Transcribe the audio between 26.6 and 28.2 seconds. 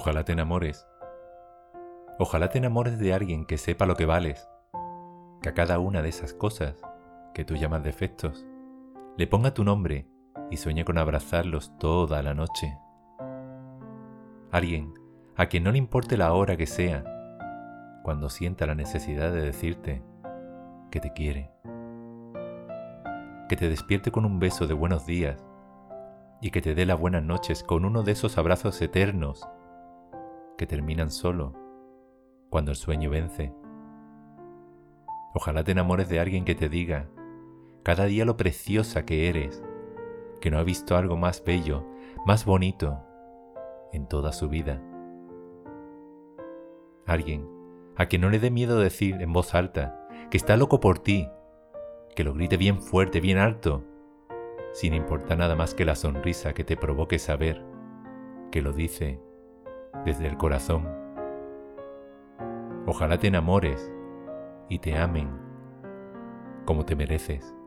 te dé las buenas noches con uno de